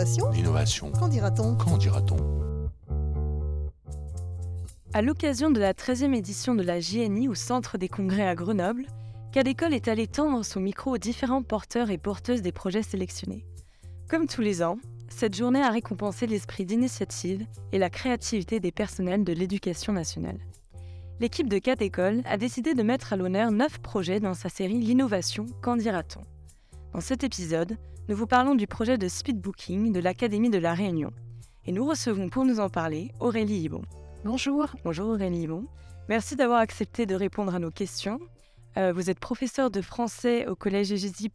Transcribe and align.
L'innovation 0.00 0.30
L'innovation. 0.30 0.92
Qu'en 0.92 1.08
dira-t-on? 1.08 1.56
Qu'en 1.56 1.76
dira-t-on? 1.76 2.16
À 4.94 5.02
l'occasion 5.02 5.50
de 5.50 5.60
la 5.60 5.74
13e 5.74 6.14
édition 6.14 6.54
de 6.54 6.62
la 6.62 6.80
JNI 6.80 7.28
au 7.28 7.34
Centre 7.34 7.76
des 7.76 7.88
Congrès 7.88 8.26
à 8.26 8.34
Grenoble, 8.34 8.86
Cadécole 9.30 9.74
est 9.74 9.88
allé 9.88 10.06
tendre 10.06 10.42
son 10.42 10.60
micro 10.60 10.94
aux 10.94 10.98
différents 10.98 11.42
porteurs 11.42 11.90
et 11.90 11.98
porteuses 11.98 12.40
des 12.40 12.50
projets 12.50 12.82
sélectionnés. 12.82 13.44
Comme 14.08 14.26
tous 14.26 14.40
les 14.40 14.62
ans, 14.62 14.78
cette 15.10 15.36
journée 15.36 15.62
a 15.62 15.68
récompensé 15.68 16.26
l'esprit 16.26 16.64
d'initiative 16.64 17.44
et 17.72 17.78
la 17.78 17.90
créativité 17.90 18.58
des 18.58 18.72
personnels 18.72 19.24
de 19.24 19.34
l'éducation 19.34 19.92
nationale. 19.92 20.38
L'équipe 21.20 21.48
de 21.48 21.58
Cadécole 21.58 22.22
a 22.24 22.38
décidé 22.38 22.72
de 22.72 22.82
mettre 22.82 23.12
à 23.12 23.16
l'honneur 23.16 23.50
9 23.50 23.80
projets 23.80 24.20
dans 24.20 24.32
sa 24.32 24.48
série 24.48 24.78
L'innovation, 24.78 25.44
qu'en 25.60 25.76
dira-t-on? 25.76 26.22
Dans 26.92 27.00
cet 27.00 27.22
épisode, 27.22 27.76
nous 28.08 28.16
vous 28.16 28.26
parlons 28.26 28.56
du 28.56 28.66
projet 28.66 28.98
de 28.98 29.06
speedbooking 29.06 29.92
de 29.92 30.00
l'Académie 30.00 30.50
de 30.50 30.58
la 30.58 30.74
Réunion. 30.74 31.12
Et 31.64 31.70
nous 31.70 31.86
recevons 31.86 32.28
pour 32.28 32.44
nous 32.44 32.58
en 32.58 32.68
parler 32.68 33.12
Aurélie 33.20 33.60
Hibon. 33.60 33.82
Bonjour. 34.24 34.66
Bonjour 34.84 35.10
Aurélie 35.10 35.42
Hibon. 35.42 35.66
Merci 36.08 36.34
d'avoir 36.34 36.58
accepté 36.58 37.06
de 37.06 37.14
répondre 37.14 37.54
à 37.54 37.60
nos 37.60 37.70
questions. 37.70 38.18
Euh, 38.76 38.92
vous 38.92 39.08
êtes 39.08 39.20
professeur 39.20 39.70
de 39.70 39.80
français 39.80 40.48
au 40.48 40.56
collège 40.56 40.92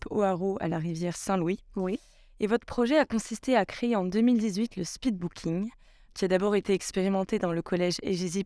au 0.10 0.23
Haro 0.23 0.58
à 0.60 0.68
la 0.68 0.77
rivière 0.77 1.16
Saint-Louis. 1.16 1.63
Oui. 1.77 2.02
Et 2.41 2.48
votre 2.48 2.66
projet 2.66 2.98
a 2.98 3.05
consisté 3.05 3.55
à 3.55 3.66
créer 3.66 3.96
en 3.96 4.04
2018 4.04 4.76
le 4.76 4.84
speedbooking, 4.84 5.70
qui 6.13 6.26
a 6.26 6.27
d'abord 6.27 6.58
été 6.58 6.74
expérimenté 6.74 7.40
dans 7.40 7.54
le 7.54 7.62
collège 7.62 7.99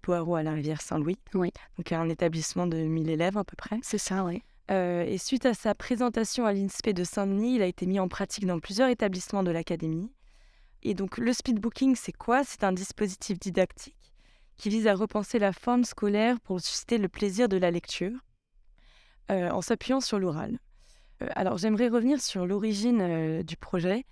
au 0.08 0.12
Haro 0.12 0.36
à 0.36 0.44
la 0.44 0.52
rivière 0.52 0.82
Saint-Louis. 0.82 1.18
Oui. 1.34 1.52
Donc 1.78 1.92
un 1.92 2.08
établissement 2.08 2.68
de 2.68 2.78
1000 2.78 3.10
élèves 3.10 3.38
à 3.38 3.44
peu 3.44 3.56
près. 3.56 3.80
C'est 3.82 3.98
ça, 3.98 4.24
oui. 4.24 4.44
Euh, 4.72 5.04
et 5.04 5.18
suite 5.18 5.46
à 5.46 5.54
sa 5.54 5.74
présentation 5.74 6.46
à 6.46 6.54
l'INSPE 6.54 6.90
de 6.90 7.04
Saint-Denis, 7.04 7.56
il 7.56 7.62
a 7.62 7.66
été 7.66 7.86
mis 7.88 8.00
en 8.00 8.08
pratique 8.08 8.46
dans 8.46 8.60
plusieurs 8.60 8.90
établissements 8.90 9.44
de 9.44 9.52
l'académie. 9.52 10.12
Et 10.84 10.94
donc 10.94 11.18
le 11.18 11.34
speedbooking, 11.34 11.96
c'est 11.96 12.14
quoi? 12.14 12.44
C'est 12.44 12.64
un 12.64 12.72
dispositif 12.72 13.40
didactique 13.40 14.14
qui 14.58 14.70
vise 14.70 14.88
à 14.88 14.94
repenser 14.94 15.40
la 15.40 15.54
forme 15.54 15.84
scolaire 15.84 16.40
pour 16.42 16.62
susciter 16.62 16.98
le 16.98 17.10
plaisir 17.10 17.50
de 17.50 17.58
la 17.58 17.72
lecture 17.72 18.18
euh, 19.32 19.50
en 19.50 19.62
s'appuyant 19.62 20.02
sur 20.02 20.20
l'oral. 20.20 20.60
Euh, 21.22 21.28
alors 21.36 21.58
j'aimerais 21.58 21.88
revenir 21.88 22.22
sur 22.22 22.46
l'origine 22.46 23.42
du 23.42 23.58
projet. 23.58 24.06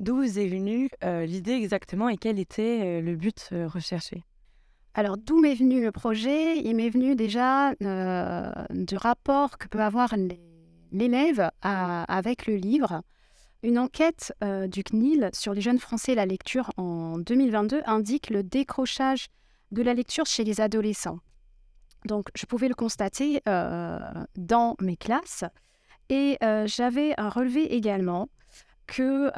D'où 0.00 0.16
vous 0.16 0.38
est 0.38 0.48
venue 0.48 0.90
l'idée 1.02 1.52
exactement 1.52 2.08
et 2.08 2.16
quel 2.16 2.40
était 2.40 3.00
le 3.00 3.14
but 3.14 3.50
recherché? 3.52 4.24
Alors, 4.96 5.16
d'où 5.16 5.40
m'est 5.40 5.56
venu 5.56 5.82
le 5.82 5.90
projet? 5.90 6.56
Il 6.58 6.76
m'est 6.76 6.88
venu 6.88 7.16
déjà 7.16 7.72
euh, 7.82 8.52
du 8.70 8.96
rapport 8.96 9.58
que 9.58 9.66
peut 9.66 9.80
avoir 9.80 10.14
l'élève 10.92 11.50
avec 11.62 12.46
le 12.46 12.54
livre. 12.54 13.02
Une 13.64 13.78
enquête 13.78 14.32
euh, 14.44 14.68
du 14.68 14.84
CNIL 14.84 15.30
sur 15.32 15.52
les 15.52 15.62
jeunes 15.62 15.80
français 15.80 16.12
et 16.12 16.14
la 16.14 16.26
lecture 16.26 16.70
en 16.76 17.18
2022 17.18 17.82
indique 17.86 18.30
le 18.30 18.44
décrochage 18.44 19.28
de 19.72 19.82
la 19.82 19.94
lecture 19.94 20.26
chez 20.26 20.44
les 20.44 20.60
adolescents. 20.60 21.18
Donc, 22.04 22.28
je 22.36 22.46
pouvais 22.46 22.68
le 22.68 22.74
constater 22.74 23.40
euh, 23.48 23.98
dans 24.36 24.76
mes 24.80 24.96
classes. 24.96 25.44
Et 26.10 26.36
j'avais 26.66 27.14
relevé 27.16 27.74
également 27.74 28.28
que 28.86 29.30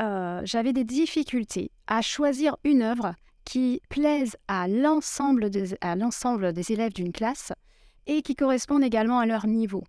j'avais 0.44 0.72
des 0.72 0.82
difficultés 0.82 1.70
à 1.86 2.02
choisir 2.02 2.56
une 2.64 2.82
œuvre 2.82 3.14
qui 3.46 3.80
plaise 3.88 4.36
à 4.48 4.68
l'ensemble 4.68 5.48
des, 5.48 5.74
des 6.52 6.72
élèves 6.72 6.92
d'une 6.92 7.12
classe 7.12 7.52
et 8.06 8.20
qui 8.20 8.34
correspondent 8.34 8.84
également 8.84 9.20
à 9.20 9.24
leur 9.24 9.46
niveau. 9.46 9.84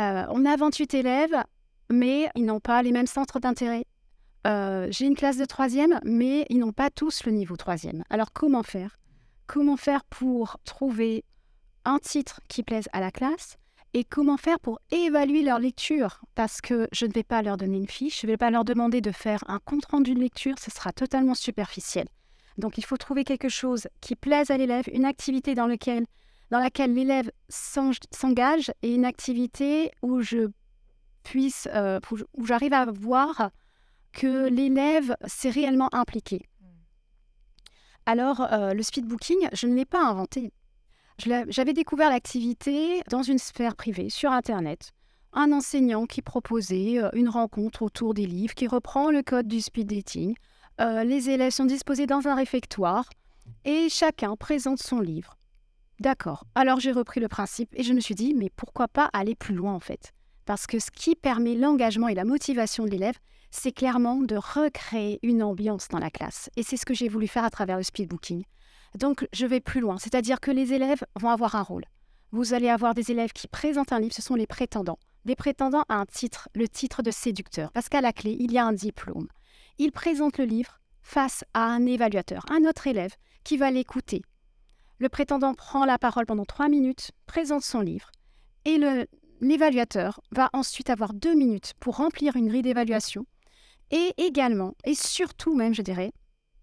Euh, 0.00 0.24
on 0.30 0.44
a 0.44 0.56
28 0.56 0.94
élèves, 0.94 1.44
mais 1.90 2.28
ils 2.34 2.44
n'ont 2.44 2.60
pas 2.60 2.82
les 2.82 2.90
mêmes 2.90 3.06
centres 3.06 3.38
d'intérêt. 3.38 3.84
Euh, 4.46 4.88
J'ai 4.90 5.06
une 5.06 5.14
classe 5.14 5.36
de 5.36 5.44
troisième, 5.44 6.00
mais 6.04 6.46
ils 6.48 6.58
n'ont 6.58 6.72
pas 6.72 6.90
tous 6.90 7.24
le 7.24 7.32
niveau 7.32 7.56
troisième. 7.56 8.02
Alors 8.10 8.32
comment 8.32 8.62
faire? 8.62 8.96
Comment 9.46 9.76
faire 9.76 10.02
pour 10.04 10.56
trouver 10.64 11.22
un 11.84 11.98
titre 11.98 12.40
qui 12.48 12.62
plaise 12.62 12.88
à 12.92 13.00
la 13.00 13.10
classe? 13.10 13.56
Et 13.92 14.02
comment 14.02 14.36
faire 14.36 14.58
pour 14.58 14.80
évaluer 14.90 15.42
leur 15.42 15.60
lecture? 15.60 16.22
Parce 16.34 16.60
que 16.60 16.88
je 16.92 17.06
ne 17.06 17.12
vais 17.12 17.22
pas 17.22 17.42
leur 17.42 17.56
donner 17.56 17.76
une 17.76 17.86
fiche, 17.86 18.22
je 18.22 18.26
ne 18.26 18.32
vais 18.32 18.36
pas 18.36 18.50
leur 18.50 18.64
demander 18.64 19.00
de 19.00 19.12
faire 19.12 19.44
un 19.46 19.60
compte-rendu 19.60 20.14
de 20.14 20.18
lecture, 20.18 20.58
ce 20.58 20.70
sera 20.70 20.92
totalement 20.92 21.34
superficiel. 21.34 22.08
Donc 22.58 22.78
il 22.78 22.84
faut 22.84 22.96
trouver 22.96 23.24
quelque 23.24 23.48
chose 23.48 23.88
qui 24.00 24.14
plaise 24.16 24.50
à 24.50 24.56
l'élève, 24.56 24.84
une 24.92 25.04
activité 25.04 25.54
dans, 25.54 25.66
lequel, 25.66 26.06
dans 26.50 26.60
laquelle 26.60 26.94
l'élève 26.94 27.30
s'en- 27.48 27.90
s'engage 28.10 28.72
et 28.82 28.94
une 28.94 29.04
activité 29.04 29.90
où 30.02 30.20
je 30.20 30.48
puisse, 31.22 31.68
euh, 31.74 31.98
où 32.34 32.46
j'arrive 32.46 32.72
à 32.74 32.86
voir 32.86 33.50
que 34.12 34.48
l'élève 34.48 35.16
s'est 35.26 35.50
réellement 35.50 35.88
impliqué. 35.92 36.42
Alors 38.06 38.40
euh, 38.52 38.74
le 38.74 38.82
speedbooking, 38.82 39.48
je 39.52 39.66
ne 39.66 39.74
l'ai 39.74 39.86
pas 39.86 40.04
inventé. 40.04 40.52
J'avais 41.18 41.72
découvert 41.72 42.10
l'activité 42.10 43.02
dans 43.08 43.22
une 43.22 43.38
sphère 43.38 43.76
privée, 43.76 44.10
sur 44.10 44.32
Internet. 44.32 44.92
Un 45.32 45.52
enseignant 45.52 46.06
qui 46.06 46.22
proposait 46.22 46.98
euh, 46.98 47.08
une 47.14 47.28
rencontre 47.28 47.82
autour 47.82 48.14
des 48.14 48.26
livres, 48.26 48.54
qui 48.54 48.66
reprend 48.66 49.10
le 49.10 49.22
code 49.22 49.48
du 49.48 49.60
speed 49.60 49.88
dating. 49.88 50.34
Euh, 50.80 51.04
les 51.04 51.30
élèves 51.30 51.52
sont 51.52 51.64
disposés 51.64 52.06
dans 52.06 52.26
un 52.26 52.34
réfectoire 52.34 53.08
et 53.64 53.88
chacun 53.88 54.34
présente 54.36 54.82
son 54.82 55.00
livre. 55.00 55.36
D'accord. 56.00 56.44
Alors 56.54 56.80
j'ai 56.80 56.90
repris 56.90 57.20
le 57.20 57.28
principe 57.28 57.70
et 57.74 57.84
je 57.84 57.92
me 57.92 58.00
suis 58.00 58.16
dit, 58.16 58.34
mais 58.34 58.50
pourquoi 58.56 58.88
pas 58.88 59.08
aller 59.12 59.36
plus 59.36 59.54
loin 59.54 59.74
en 59.74 59.80
fait? 59.80 60.12
Parce 60.44 60.66
que 60.66 60.78
ce 60.78 60.90
qui 60.90 61.14
permet 61.14 61.54
l'engagement 61.54 62.08
et 62.08 62.14
la 62.14 62.24
motivation 62.24 62.84
de 62.84 62.90
l'élève, 62.90 63.18
c'est 63.50 63.72
clairement 63.72 64.16
de 64.16 64.36
recréer 64.36 65.20
une 65.22 65.42
ambiance 65.42 65.88
dans 65.88 66.00
la 66.00 66.10
classe. 66.10 66.50
Et 66.56 66.64
c'est 66.64 66.76
ce 66.76 66.84
que 66.84 66.94
j'ai 66.94 67.08
voulu 67.08 67.28
faire 67.28 67.44
à 67.44 67.50
travers 67.50 67.76
le 67.76 67.84
speedbooking. 67.84 68.42
Donc 68.98 69.28
je 69.32 69.46
vais 69.46 69.60
plus 69.60 69.80
loin, 69.80 69.98
c'est-à-dire 69.98 70.40
que 70.40 70.50
les 70.50 70.72
élèves 70.72 71.04
vont 71.20 71.30
avoir 71.30 71.54
un 71.54 71.62
rôle. 71.62 71.84
Vous 72.32 72.52
allez 72.52 72.68
avoir 72.68 72.94
des 72.94 73.12
élèves 73.12 73.32
qui 73.32 73.46
présentent 73.46 73.92
un 73.92 74.00
livre, 74.00 74.14
ce 74.14 74.22
sont 74.22 74.34
les 74.34 74.48
prétendants. 74.48 74.98
Des 75.24 75.36
prétendants 75.36 75.84
à 75.88 75.94
un 75.94 76.04
titre, 76.04 76.48
le 76.54 76.68
titre 76.68 77.02
de 77.02 77.12
séducteur, 77.12 77.70
parce 77.72 77.88
qu'à 77.88 78.00
la 78.00 78.12
clé, 78.12 78.36
il 78.40 78.52
y 78.52 78.58
a 78.58 78.66
un 78.66 78.72
diplôme. 78.72 79.28
Ils 79.78 79.92
présentent 79.92 80.38
le 80.38 80.44
livre 80.44 80.80
face 81.02 81.44
à 81.52 81.64
un 81.64 81.84
évaluateur, 81.86 82.44
un 82.50 82.64
autre 82.64 82.86
élève, 82.86 83.14
qui 83.42 83.56
va 83.56 83.70
l'écouter. 83.70 84.22
Le 84.98 85.08
prétendant 85.08 85.54
prend 85.54 85.84
la 85.84 85.98
parole 85.98 86.26
pendant 86.26 86.44
trois 86.44 86.68
minutes, 86.68 87.10
présente 87.26 87.62
son 87.62 87.80
livre, 87.80 88.10
et 88.64 88.78
l'évaluateur 89.40 90.20
va 90.30 90.48
ensuite 90.52 90.90
avoir 90.90 91.12
deux 91.12 91.34
minutes 91.34 91.74
pour 91.80 91.96
remplir 91.96 92.36
une 92.36 92.48
grille 92.48 92.62
d'évaluation, 92.62 93.26
et 93.90 94.14
également, 94.16 94.74
et 94.84 94.94
surtout 94.94 95.54
même, 95.54 95.74
je 95.74 95.82
dirais, 95.82 96.12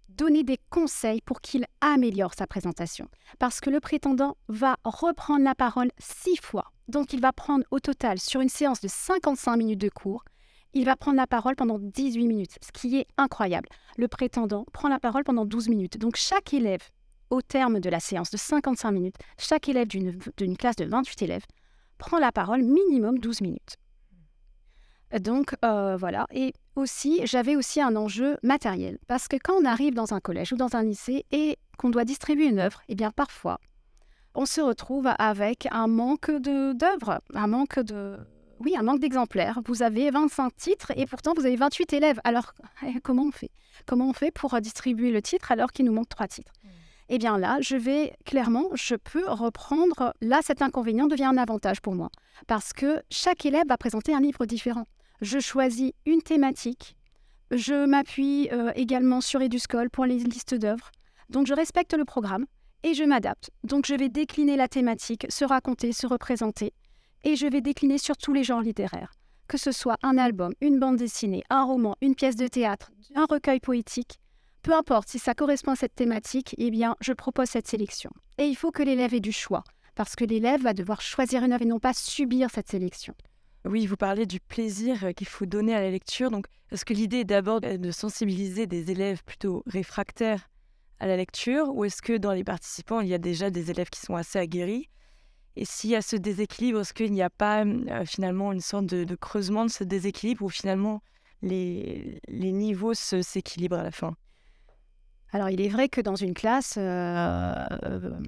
donner 0.10 0.44
des 0.44 0.60
conseils 0.70 1.22
pour 1.22 1.42
qu'il 1.42 1.66
améliore 1.82 2.34
sa 2.34 2.48
présentation. 2.48 3.08
Parce 3.40 3.62
que 3.62 3.70
le 3.70 3.80
prétendant 3.80 4.38
va 4.48 4.78
reprendre 4.84 5.44
la 5.44 5.56
parole 5.56 5.92
six 6.00 6.38
fois. 6.38 6.72
Donc 6.88 7.14
il 7.14 7.22
va 7.22 7.32
prendre 7.32 7.64
au 7.72 7.80
total, 7.80 8.20
sur 8.20 8.42
une 8.42 8.50
séance 8.50 8.82
de 8.82 8.88
55 8.88 9.56
minutes 9.56 9.82
de 9.82 9.90
cours, 9.90 10.24
il 10.74 10.86
va 10.86 10.96
prendre 10.96 11.18
la 11.18 11.28
parole 11.28 11.56
pendant 11.56 11.80
18 11.80 12.28
minutes, 12.28 12.58
ce 12.62 12.72
qui 12.72 12.98
est 12.98 13.08
incroyable. 13.18 13.70
Le 13.98 14.08
prétendant 14.08 14.66
prend 14.72 14.90
la 14.90 15.00
parole 15.00 15.24
pendant 15.24 15.46
12 15.46 15.70
minutes. 15.70 15.98
Donc 15.98 16.16
chaque 16.16 16.54
élève, 16.54 16.82
au 17.30 17.42
terme 17.42 17.80
de 17.80 17.90
la 17.90 18.00
séance 18.00 18.32
de 18.32 18.38
55 18.38 18.92
minutes, 18.92 19.16
chaque 19.38 19.70
élève 19.70 19.88
d'une 19.88 20.58
classe 20.58 20.76
de 20.76 20.86
28 20.86 21.22
élèves 21.24 21.46
prend 21.98 22.20
la 22.20 22.32
parole 22.32 22.64
minimum 22.64 23.20
12 23.20 23.42
minutes. 23.42 23.78
Donc 25.20 25.56
euh, 25.66 25.98
voilà. 25.98 26.26
Et 26.32 26.54
aussi, 26.76 27.22
j'avais 27.26 27.56
aussi 27.56 27.82
un 27.82 27.96
enjeu 27.96 28.38
matériel. 28.44 28.98
Parce 29.08 29.28
que 29.28 29.36
quand 29.36 29.53
on 29.53 29.66
arrive 29.66 29.94
dans 29.94 30.14
un 30.14 30.20
collège 30.20 30.53
ou 30.53 30.56
dans 30.56 30.76
un 30.76 30.84
lycée 30.84 31.26
et 31.32 31.58
qu'on 31.78 31.90
doit 31.90 32.06
distribuer 32.06 32.46
une 32.46 32.59
œuvre, 32.59 32.82
eh 32.88 32.96
bien 32.96 33.12
parfois, 33.12 33.59
on 34.36 34.46
se 34.46 34.62
retrouve 34.62 35.09
avec 35.20 35.68
un 35.72 35.88
manque 35.88 36.32
d'œuvres, 36.32 37.22
un 37.34 37.48
manque 37.48 37.80
de... 37.80 38.18
Oui, 38.64 38.76
un 38.78 38.84
manque 38.84 39.00
d'exemplaires. 39.00 39.59
Vous 39.66 39.82
avez 39.82 40.12
25 40.12 40.56
titres 40.56 40.91
et 40.96 41.08
pourtant 41.08 41.34
vous 41.35 41.47
avez 41.47 41.56
28 41.56 41.94
élèves. 41.94 42.20
Alors, 42.24 42.53
eh, 42.85 43.00
comment 43.02 43.24
on 43.24 43.32
fait? 43.32 43.50
Comment 43.88 44.09
on 44.09 44.14
fait 44.14 44.30
pour 44.30 44.53
euh, 44.53 44.59
distribuer 44.59 45.12
le 45.12 45.20
titre 45.22 45.52
alors 45.52 45.72
qu'il 45.72 45.85
nous 45.85 45.94
manque 45.94 46.09
trois 46.09 46.28
titres? 46.28 46.53
Eh 47.09 47.18
bien 47.18 47.40
là, 47.40 47.58
je 47.59 47.76
vais 47.76 48.14
clairement, 48.24 48.70
je 48.74 48.96
peux 48.96 49.28
reprendre... 49.28 50.14
Là, 50.22 50.41
cet 50.44 50.62
inconvénient 50.62 51.08
devient 51.08 51.26
un 51.26 51.38
avantage 51.38 51.82
pour 51.82 51.96
moi. 51.96 52.09
Parce 52.46 52.72
que 52.72 53.02
chaque 53.09 53.46
élève 53.47 53.66
va 53.68 53.78
présenter 53.78 54.14
un 54.14 54.22
livre 54.22 54.46
différent. 54.46 54.85
Je 55.22 55.40
choisis 55.40 55.91
une 56.06 56.22
thématique. 56.22 56.96
Je 57.50 57.85
m'appuie 57.85 58.47
euh, 58.52 58.72
également 58.76 59.22
sur 59.22 59.41
Eduscol 59.41 59.90
pour 59.90 60.06
les 60.06 60.20
listes 60.20 60.53
d'œuvres. 60.53 60.91
Donc 61.30 61.47
je 61.47 61.53
respecte 61.56 61.96
le 61.96 62.06
programme 62.06 62.46
et 62.84 62.94
je 62.94 63.03
m'adapte. 63.03 63.50
Donc 63.64 63.88
je 63.88 63.96
vais 63.96 64.09
décliner 64.09 64.56
la 64.56 64.68
thématique, 64.68 65.26
se 65.30 65.46
raconter, 65.46 65.94
se 65.94 66.06
représenter. 66.06 66.74
Et 67.23 67.35
je 67.35 67.46
vais 67.46 67.62
décliner 67.62 68.00
sur 68.00 68.18
tous 68.18 68.34
les 68.34 68.44
genres 68.44 68.62
littéraires. 68.62 69.14
Que 69.47 69.58
ce 69.58 69.72
soit 69.72 69.97
un 70.02 70.18
album, 70.18 70.53
une 70.59 70.79
bande 70.79 70.97
dessinée, 70.97 71.44
un 71.50 71.64
roman, 71.64 71.96
une 72.02 72.16
pièce 72.16 72.35
de 72.35 72.47
théâtre, 72.47 72.91
un 73.16 73.26
recueil 73.26 73.59
poétique. 73.59 74.20
Peu 74.64 74.73
importe 74.73 75.09
si 75.09 75.20
ça 75.20 75.35
correspond 75.35 75.72
à 75.72 75.76
cette 75.76 75.94
thématique, 75.94 76.56
eh 76.58 76.72
bien 76.72 76.96
je 77.00 77.14
propose 77.14 77.50
cette 77.50 77.68
sélection. 77.68 78.09
Et 78.40 78.46
il 78.46 78.56
faut 78.56 78.72
que 78.72 78.82
l'élève 78.82 79.14
ait 79.14 79.20
du 79.20 79.32
choix. 79.32 79.64
Parce 79.94 80.16
que 80.16 80.26
l'élève 80.26 80.64
va 80.64 80.73
devoir 80.73 81.02
choisir 81.02 81.44
une 81.44 81.53
œuvre 81.53 81.62
et 81.64 81.68
non 81.68 81.79
pas 81.79 81.94
subir 81.94 82.50
cette 82.52 82.70
sélection. 82.70 83.14
Oui, 83.66 83.85
vous 83.85 83.97
parlez 83.97 84.26
du 84.26 84.40
plaisir 84.40 85.14
qu'il 85.16 85.28
faut 85.28 85.46
donner 85.46 85.76
à 85.76 85.82
la 85.82 85.91
lecture. 85.91 86.32
Donc, 86.32 86.47
est-ce 86.72 86.85
que 86.85 86.94
l'idée 86.94 87.18
est 87.18 87.26
d'abord 87.26 87.62
de 87.62 87.91
sensibiliser 87.91 88.66
des 88.66 88.90
élèves 88.90 89.23
plutôt 89.23 89.62
réfractaires 89.68 90.50
à 91.00 91.06
la 91.06 91.18
lecture 91.18 91.70
ou 91.76 91.85
est-ce 91.85 92.02
que 92.02 92.18
dans 92.18 92.32
les 92.32 92.44
participants, 92.44 93.02
il 93.02 93.09
y 93.09 93.14
a 93.14 93.20
déjà 93.20 93.52
des 93.52 93.70
élèves 93.70 93.90
qui 93.90 94.00
sont 94.00 94.16
assez 94.16 94.40
aguerris 94.40 94.88
Et 95.56 95.66
s'il 95.66 95.90
y 95.90 95.96
a 95.96 96.02
ce 96.02 96.16
déséquilibre, 96.16 96.80
est-ce 96.80 96.94
qu'il 96.94 97.12
n'y 97.12 97.22
a 97.22 97.30
pas 97.30 97.66
euh, 97.66 98.06
finalement 98.06 98.52
une 98.52 98.62
sorte 98.62 98.86
de, 98.86 99.16
creusement 99.16 99.66
de 99.66 99.72
ce 99.72 99.84
déséquilibre 99.84 100.46
où 100.46 100.50
finalement 100.50 101.02
les, 101.42 102.22
les 102.28 102.52
niveaux 102.52 102.94
s'équilibrent 102.94 103.80
à 103.80 103.84
la 103.84 103.92
fin? 103.92 104.16
Alors, 105.34 105.50
il 105.50 105.62
est 105.62 105.70
vrai 105.70 105.90
que 105.90 106.02
dans 106.02 106.16
une 106.16 106.34
classe, 106.34 106.76
euh, 106.78 107.53
euh, 107.84 108.20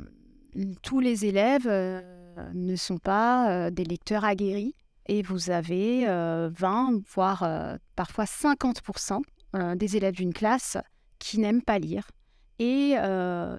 tous 0.82 1.00
les 1.00 1.26
élèves 1.26 1.68
ne 1.68 2.76
sont 2.76 2.98
pas 2.98 3.70
des 3.72 3.84
lecteurs 3.84 4.24
aguerris 4.24 4.74
et 5.08 5.22
vous 5.22 5.50
avez 5.50 6.06
20, 6.06 7.02
voire 7.14 7.78
parfois 7.96 8.24
50% 8.24 9.22
des 9.76 9.98
élèves 9.98 10.16
d'une 10.16 10.34
classe 10.34 10.78
qui 11.20 11.40
n'aiment 11.40 11.62
pas 11.62 11.78
lire. 11.78 12.08
Et 12.60 12.96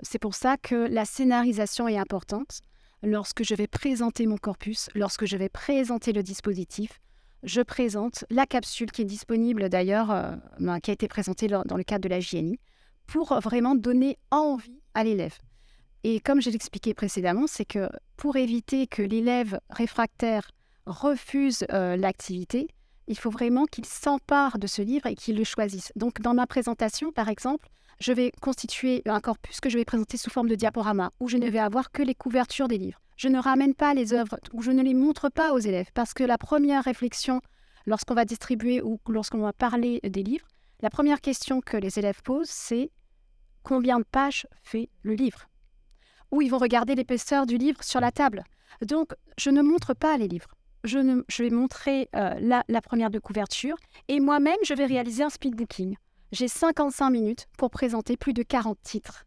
c'est 0.03 0.19
pour 0.19 0.35
ça 0.35 0.57
que 0.57 0.75
la 0.75 1.05
scénarisation 1.05 1.87
est 1.87 1.99
importante. 1.99 2.61
Lorsque 3.05 3.45
je 3.45 3.55
vais 3.55 3.67
présenter 3.67 4.27
mon 4.27 4.39
corpus, 4.39 4.89
lorsque 4.95 5.27
je 5.27 5.37
vais 5.37 5.51
présenter 5.51 6.13
le 6.13 6.23
dispositif, 6.23 7.01
je 7.43 7.61
présente 7.61 8.25
la 8.31 8.47
capsule 8.47 8.91
qui 8.91 9.03
est 9.03 9.05
disponible 9.05 9.69
d'ailleurs, 9.69 10.39
ben, 10.59 10.81
qui 10.81 10.91
a 10.91 10.95
été 10.95 11.07
présentée 11.07 11.47
dans 11.49 11.77
le 11.77 11.85
cadre 11.85 12.03
de 12.03 12.09
la 12.09 12.21
JNI, 12.21 12.59
pour 13.07 13.39
vraiment 13.41 13.75
donner 13.75 14.17
envie 14.31 14.81
à 14.95 15.05
l'élève. 15.05 15.37
Et 16.03 16.21
comme 16.21 16.41
je 16.41 16.49
l'expliquais 16.49 16.95
précédemment, 16.95 17.47
c'est 17.47 17.67
que 17.67 17.89
pour 18.17 18.37
éviter 18.37 18.87
que 18.87 19.03
l'élève 19.03 19.61
réfractaire 19.69 20.51
refuse 20.87 21.67
euh, 21.73 21.97
l'activité, 21.97 22.69
il 23.07 23.19
faut 23.19 23.31
vraiment 23.31 23.67
qu'il 23.67 23.85
s'empare 23.85 24.59
de 24.59 24.67
ce 24.67 24.81
livre 24.81 25.07
et 25.07 25.15
qu'il 25.15 25.37
le 25.37 25.45
choisisse. 25.45 25.93
Donc, 25.97 26.21
dans 26.21 26.35
ma 26.35 26.47
présentation, 26.47 27.13
par 27.13 27.29
exemple, 27.29 27.69
je 28.01 28.13
vais 28.13 28.33
constituer 28.41 29.03
un 29.07 29.21
corpus 29.21 29.61
que 29.61 29.69
je 29.69 29.79
vais 29.79 29.85
présenter 29.85 30.17
sous 30.17 30.31
forme 30.31 30.49
de 30.49 30.55
diaporama, 30.55 31.13
où 31.21 31.29
je 31.29 31.37
ne 31.37 31.49
vais 31.49 31.59
avoir 31.59 31.91
que 31.91 32.03
les 32.03 32.15
couvertures 32.15 32.69
des 32.69 32.79
livres. 32.79 33.01
Je 33.17 33.29
ne 33.29 33.39
ramène 33.39 33.75
pas 33.75 33.95
les 33.95 34.13
œuvres, 34.13 34.39
ou 34.53 34.63
je 34.63 34.71
ne 34.71 34.83
les 34.83 34.95
montre 34.95 35.29
pas 35.29 35.53
aux 35.53 35.59
élèves, 35.59 35.91
parce 35.95 36.15
que 36.15 36.25
la 36.25 36.39
première 36.39 36.85
réflexion, 36.85 37.41
lorsqu'on 37.87 38.15
va 38.15 38.25
distribuer 38.25 38.83
ou 38.83 38.99
lorsqu'on 39.09 39.39
va 39.39 39.53
parler 39.53 40.01
des 40.03 40.23
livres, 40.23 40.47
la 40.81 40.91
première 40.91 41.21
question 41.21 41.61
que 41.61 41.77
les 41.77 41.99
élèves 41.99 42.23
posent, 42.23 42.51
c'est 42.51 42.91
combien 43.63 43.99
de 43.99 44.05
pages 44.05 44.47
fait 44.63 44.91
le 45.03 45.15
livre? 45.15 45.49
Ou 46.31 46.43
ils 46.43 46.51
vont 46.51 46.59
regarder 46.59 46.95
l'épaisseur 46.95 47.47
du 47.47 47.57
livre 47.57 47.83
sur 47.85 48.01
la 48.01 48.11
table. 48.11 48.43
Donc, 48.83 49.13
je 49.39 49.51
ne 49.51 49.63
montre 49.63 49.95
pas 49.95 50.19
les 50.19 50.27
livres 50.27 50.51
je, 50.85 51.43
vais 51.43 51.51
montrer 51.51 52.09
euh, 52.15 52.35
la, 52.41 52.83
première 52.83 53.11
de 53.11 53.19
couverture 53.19 53.77
et 54.09 54.21
moi-même, 54.21 54.59
je 54.65 54.75
vais 54.75 54.87
réaliser 54.87 55.23
un 55.23 55.31
speed 55.31 55.57
booking. 55.57 55.97
J'ai 56.35 56.49
55 56.49 57.11
minutes 57.11 57.47
pour 57.57 57.71
présenter 57.71 58.17
plus 58.17 58.33
de 58.33 58.43
40 58.43 58.77
titres. 58.83 59.25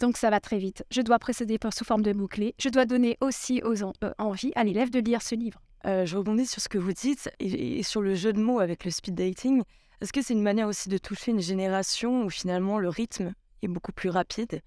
Donc 0.00 0.16
ça 0.16 0.30
va 0.30 0.40
très 0.40 0.56
vite. 0.56 0.82
Je 0.90 1.02
dois 1.02 1.18
précéder 1.18 1.58
sous 1.70 1.84
forme 1.84 2.00
de 2.00 2.14
mots-clés. 2.14 2.54
Je 2.58 2.70
dois 2.70 2.86
donner 2.86 3.18
aussi 3.20 3.60
aux 3.62 3.82
euh, 3.82 4.12
envie 4.16 4.50
à 4.54 4.64
l'élève 4.64 4.88
de 4.88 4.98
lire 4.98 5.20
ce 5.20 5.34
livre. 5.34 5.60
Euh, 5.84 6.06
je 6.06 6.16
rebondis 6.16 6.46
sur 6.46 6.62
ce 6.62 6.70
que 6.70 6.78
vous 6.78 6.94
dites 6.94 7.30
et, 7.38 7.82
sur 7.82 8.00
le 8.00 8.14
jeu 8.14 8.32
de 8.32 8.40
mots 8.40 8.60
avec 8.60 8.86
le 8.86 8.90
speed 8.90 9.14
dating. 9.14 9.62
Est-ce 10.00 10.14
que 10.14 10.22
c'est 10.22 10.32
une 10.32 10.42
manière 10.42 10.68
aussi 10.68 10.88
de 10.88 10.96
toucher 10.96 11.32
une 11.32 11.42
génération 11.42 12.24
où 12.24 12.30
finalement 12.30 12.78
le 12.78 12.88
rythme 12.88 13.34
est 13.60 13.68
beaucoup 13.68 13.92
plus 13.92 14.08
rapide 14.08 14.62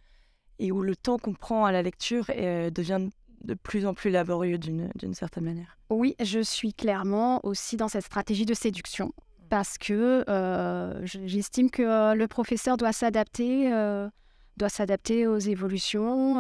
et 0.60 0.72
où 0.72 0.84
le 0.84 0.96
temps 0.96 1.18
qu'on 1.18 1.34
prend 1.34 1.66
à 1.66 1.72
la 1.72 1.82
lecture 1.82 2.28
devient 2.28 3.10
de 3.44 3.54
plus 3.56 3.88
en 3.88 3.96
plus 3.96 4.12
laborieux 4.12 4.60
d'une 4.60 5.14
certaine 5.16 5.46
manière? 5.46 5.80
Oui, 5.90 6.16
je 6.24 6.42
suis 6.42 6.76
clairement 6.76 7.44
aussi 7.44 7.76
dans 7.76 7.88
cette 7.88 8.06
stratégie 8.06 8.46
de 8.46 8.54
séduction 8.54 9.14
parce 9.50 9.78
que 9.78 10.24
euh, 10.30 11.06
j'estime 11.06 11.70
que 11.70 11.84
euh, 11.84 12.16
le 12.16 12.28
professeur 12.28 12.78
doit 12.78 12.94
s'adapter, 12.94 13.72
euh, 13.72 14.10
doit 14.58 14.70
s'adapter 14.70 15.28
aux 15.28 15.38
évolutions. 15.38 16.36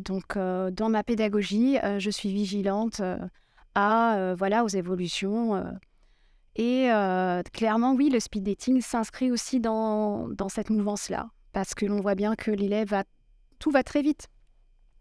donc, 0.00 0.36
dans 0.36 0.88
ma 0.88 1.02
pédagogie, 1.02 1.78
je 1.98 2.10
suis 2.10 2.32
vigilante 2.32 3.00
à 3.74 4.34
voilà 4.36 4.64
aux 4.64 4.68
évolutions. 4.68 5.62
et 6.56 6.88
clairement, 7.52 7.94
oui, 7.94 8.10
le 8.10 8.20
speed 8.20 8.44
dating 8.44 8.80
s'inscrit 8.80 9.30
aussi 9.30 9.60
dans, 9.60 10.28
cette 10.48 10.70
mouvance-là 10.70 11.30
parce 11.52 11.74
que 11.74 11.86
l'on 11.86 12.00
voit 12.00 12.14
bien 12.14 12.36
que 12.36 12.50
l'élève 12.50 13.02
tout 13.58 13.70
va 13.70 13.82
très 13.82 14.02
vite 14.02 14.28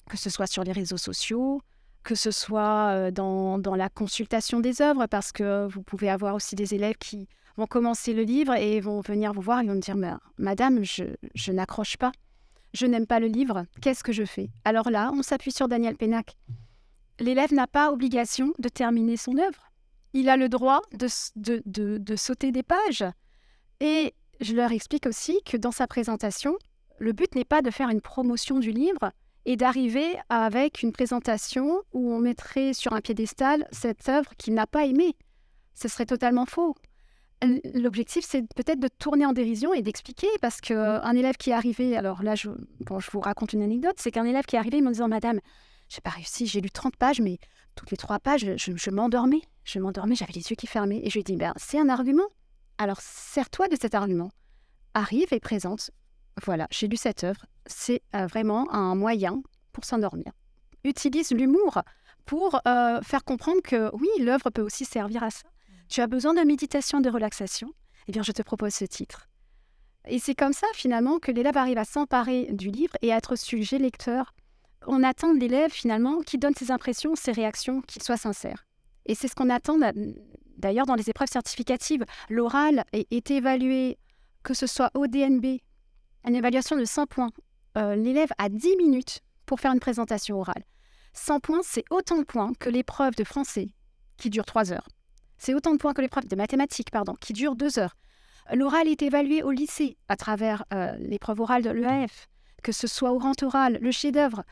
que 0.09 0.17
ce 0.17 0.29
soit 0.29 0.47
sur 0.47 0.63
les 0.63 0.71
réseaux 0.71 0.97
sociaux, 0.97 1.61
que 2.07 2.15
ce 2.15 2.31
soit 2.31 3.11
dans, 3.11 3.75
la 3.75 3.89
consultation 3.89 4.61
des 4.61 4.81
œuvres, 4.81 5.07
parce 5.07 5.33
que 5.33 5.67
vous 5.67 5.83
pouvez 5.83 6.09
avoir 6.09 6.35
aussi 6.35 6.55
des 6.55 6.73
élèves 6.73 6.95
qui 6.95 7.27
vont 7.57 7.67
commencer 7.67 8.13
le 8.13 8.23
livre 8.23 8.53
et 8.53 8.79
vont 8.79 9.01
venir 9.01 9.33
vous 9.33 9.41
voir 9.41 9.59
et 9.59 9.65
vont 9.65 9.75
me 9.75 9.81
dire 9.81 9.97
Madame, 10.37 10.85
je, 10.85 11.51
n'accroche 11.51 11.97
pas, 11.97 12.13
je 12.73 12.85
n'aime 12.85 13.07
pas 13.07 13.19
le 13.19 13.27
livre, 13.27 13.65
qu'est-ce 13.81 14.05
que 14.05 14.13
je 14.13 14.23
fais? 14.23 14.49
Alors 14.63 14.89
là, 14.89 15.11
on 15.13 15.21
s'appuie 15.21 15.51
sur 15.51 15.67
Daniel 15.67 15.97
Pénac. 15.97 16.37
L'élève 17.19 17.53
n'a 17.53 17.67
pas 17.67 17.91
obligation 17.91 18.53
de 18.57 18.69
terminer 18.69 19.17
son 19.17 19.37
œuvre. 19.37 19.69
Il 20.13 20.29
a 20.29 20.37
le 20.37 20.47
droit 20.47 20.79
de 20.93 22.15
sauter 22.15 22.53
des 22.53 22.63
pages. 22.63 23.03
Et 23.81 24.13
je 24.39 24.55
leur 24.55 24.71
explique 24.71 25.07
aussi 25.07 25.41
que 25.43 25.57
dans 25.57 25.73
sa 25.73 25.87
présentation, 25.87 26.55
le 26.99 27.11
but 27.11 27.35
n'est 27.35 27.43
pas 27.43 27.61
de 27.61 27.69
faire 27.69 27.89
une 27.89 28.01
promotion 28.01 28.59
du 28.59 28.71
livre, 28.71 29.11
et 29.47 29.55
d'arriver 29.55 30.17
avec 30.27 30.83
une 30.83 30.91
présentation 30.91 31.81
où 31.93 32.11
on 32.11 32.19
mettrait 32.19 32.73
sur 32.73 32.91
un 32.91 32.99
piédestal 32.99 33.65
cette 33.71 34.09
œuvre 34.09 34.35
qu'il 34.37 34.53
n'a 34.53 34.67
pas 34.67 34.85
aimée. 34.85 35.15
Ce 35.73 35.87
serait 35.87 36.05
totalement 36.05 36.45
faux. 36.45 36.75
L'objectif, 37.73 38.25
c'est 38.27 38.41
peut-être 38.55 38.79
de 38.79 38.89
tourner 38.89 39.25
en 39.25 39.31
dérision 39.31 39.73
et 39.73 39.81
d'expliquer, 39.81 40.27
parce 40.41 40.59
qu'un 40.59 41.13
mmh. 41.13 41.17
élève 41.17 41.37
qui 41.37 41.51
est 41.51 41.53
arrivé, 41.53 41.95
alors 41.95 42.23
là, 42.23 42.35
je, 42.35 42.49
je 42.81 43.11
vous 43.11 43.19
raconte 43.21 43.53
une 43.53 43.61
anecdote, 43.61 43.95
c'est 43.97 44.11
qu'un 44.11 44.25
élève 44.25 44.43
qui 44.45 44.57
est 44.57 44.59
arrivé 44.59 44.81
me 44.81 44.91
disant, 44.91 45.07
Madame, 45.07 45.39
j'ai 45.87 46.01
pas 46.01 46.09
réussi, 46.09 46.45
j'ai 46.45 46.59
lu 46.59 46.69
30 46.69 46.97
pages, 46.97 47.21
mais 47.21 47.37
toutes 47.75 47.91
les 47.91 47.97
trois 47.97 48.19
pages, 48.19 48.45
je, 48.57 48.89
m'endormais. 48.89 49.41
Je 49.63 49.79
m'endormais, 49.79 50.15
j'avais 50.15 50.33
les 50.33 50.49
yeux 50.49 50.57
qui 50.57 50.67
fermaient. 50.67 50.99
Et 51.03 51.09
je 51.09 51.13
lui 51.13 51.21
ai 51.21 51.23
dit, 51.23 51.37
ben, 51.37 51.53
c'est 51.55 51.79
un 51.79 51.87
argument. 51.87 52.27
Alors, 52.79 52.99
sers-toi 52.99 53.69
de 53.69 53.77
cet 53.79 53.95
argument. 53.95 54.29
Arrive 54.93 55.31
et 55.31 55.39
présente. 55.39 55.91
Voilà, 56.43 56.67
j'ai 56.69 56.87
lu 56.87 56.97
cette 56.97 57.23
œuvre, 57.23 57.45
c'est 57.65 58.01
euh, 58.15 58.27
vraiment 58.27 58.71
un 58.73 58.95
moyen 58.95 59.41
pour 59.71 59.85
s'endormir. 59.85 60.31
Utilise 60.83 61.31
l'humour 61.31 61.81
pour 62.25 62.61
euh, 62.67 63.01
faire 63.01 63.23
comprendre 63.23 63.61
que 63.61 63.89
oui, 63.95 64.09
l'œuvre 64.19 64.49
peut 64.49 64.61
aussi 64.61 64.85
servir 64.85 65.23
à 65.23 65.31
ça. 65.31 65.47
Tu 65.89 66.01
as 66.01 66.07
besoin 66.07 66.33
de 66.33 66.41
méditation, 66.41 66.99
de 66.99 67.09
relaxation 67.09 67.71
Eh 68.07 68.11
bien, 68.11 68.21
je 68.21 68.31
te 68.31 68.41
propose 68.41 68.73
ce 68.73 68.85
titre. 68.85 69.27
Et 70.07 70.19
c'est 70.19 70.35
comme 70.35 70.53
ça, 70.53 70.67
finalement, 70.73 71.19
que 71.19 71.31
l'élève 71.31 71.57
arrive 71.57 71.77
à 71.77 71.85
s'emparer 71.85 72.47
du 72.51 72.69
livre 72.69 72.93
et 73.01 73.11
à 73.11 73.17
être 73.17 73.35
sujet 73.35 73.77
lecteur. 73.77 74.33
On 74.85 75.03
attend 75.03 75.33
de 75.33 75.39
l'élève, 75.39 75.71
finalement, 75.71 76.19
qui 76.21 76.37
donne 76.37 76.53
ses 76.55 76.71
impressions, 76.71 77.15
ses 77.15 77.31
réactions, 77.31 77.81
qu'il 77.81 78.03
soit 78.03 78.17
sincère. 78.17 78.65
Et 79.05 79.15
c'est 79.15 79.27
ce 79.27 79.35
qu'on 79.35 79.49
attend 79.49 79.77
d'ailleurs 80.57 80.85
dans 80.85 80.95
les 80.95 81.09
épreuves 81.09 81.29
certificatives. 81.29 82.05
L'oral 82.29 82.83
est 82.93 83.31
évalué, 83.31 83.97
que 84.43 84.53
ce 84.53 84.67
soit 84.67 84.91
au 84.93 85.07
DNB, 85.07 85.59
une 86.27 86.35
évaluation 86.35 86.75
de 86.75 86.85
100 86.85 87.07
points. 87.07 87.31
Euh, 87.77 87.95
l'élève 87.95 88.31
a 88.37 88.49
10 88.49 88.77
minutes 88.77 89.21
pour 89.45 89.59
faire 89.59 89.71
une 89.71 89.79
présentation 89.79 90.39
orale. 90.39 90.63
100 91.13 91.39
points, 91.39 91.61
c'est 91.63 91.85
autant 91.89 92.17
de 92.17 92.23
points 92.23 92.51
que 92.59 92.69
l'épreuve 92.69 93.15
de 93.15 93.23
français, 93.23 93.69
qui 94.17 94.29
dure 94.29 94.45
3 94.45 94.71
heures. 94.71 94.87
C'est 95.37 95.53
autant 95.53 95.71
de 95.71 95.77
points 95.77 95.93
que 95.93 96.01
l'épreuve 96.01 96.27
de 96.27 96.35
mathématiques, 96.35 96.91
pardon, 96.91 97.15
qui 97.19 97.33
dure 97.33 97.55
2 97.55 97.79
heures. 97.79 97.95
L'oral 98.53 98.87
est 98.87 99.01
évalué 99.01 99.43
au 99.43 99.51
lycée 99.51 99.97
à 100.07 100.15
travers 100.15 100.63
euh, 100.73 100.95
l'épreuve 100.99 101.41
orale 101.41 101.63
de 101.63 101.69
l'EAF, 101.69 102.27
que 102.63 102.71
ce 102.71 102.87
soit 102.87 103.11
au 103.11 103.19
rent 103.19 103.33
oral, 103.41 103.77
le 103.81 103.91
chef-d'œuvre. 103.91 104.43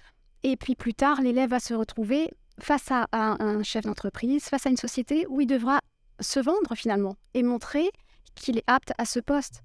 Et 0.43 0.57
puis 0.57 0.75
plus 0.75 0.93
tard, 0.93 1.21
l'élève 1.21 1.49
va 1.49 1.59
se 1.59 1.73
retrouver 1.73 2.29
face 2.59 2.91
à 2.91 3.07
un 3.11 3.63
chef 3.63 3.83
d'entreprise, 3.83 4.45
face 4.45 4.65
à 4.65 4.69
une 4.69 4.77
société 4.77 5.25
où 5.27 5.41
il 5.41 5.47
devra 5.47 5.79
se 6.19 6.39
vendre 6.39 6.75
finalement 6.75 7.15
et 7.33 7.43
montrer 7.43 7.89
qu'il 8.35 8.57
est 8.57 8.63
apte 8.67 8.93
à 8.97 9.05
ce 9.05 9.19
poste. 9.19 9.61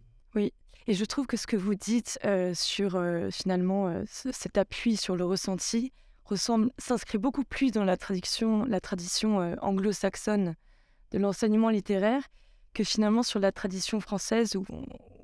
Et 0.90 0.94
je 0.94 1.04
trouve 1.04 1.28
que 1.28 1.36
ce 1.36 1.46
que 1.46 1.56
vous 1.56 1.76
dites 1.76 2.18
euh, 2.24 2.52
sur 2.52 2.96
euh, 2.96 3.30
finalement 3.30 3.86
euh, 3.86 4.02
cet 4.08 4.58
appui 4.58 4.96
sur 4.96 5.14
le 5.14 5.24
ressenti 5.24 5.92
ressemble, 6.24 6.72
s'inscrit 6.78 7.16
beaucoup 7.16 7.44
plus 7.44 7.70
dans 7.70 7.84
la 7.84 7.96
tradition, 7.96 8.64
la 8.64 8.80
tradition 8.80 9.56
anglo-saxonne 9.62 10.56
de 11.12 11.18
l'enseignement 11.18 11.68
littéraire 11.70 12.24
que 12.74 12.82
finalement 12.82 13.22
sur 13.22 13.38
la 13.38 13.52
tradition 13.52 14.00
française 14.00 14.56
où, 14.56 14.66